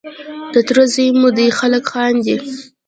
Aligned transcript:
د 0.53 0.55
تره 0.67 0.83
زوی 0.93 1.07
مو 1.19 1.29
دی 1.37 1.47
خلک 1.59 1.83
خاندي. 1.91 2.35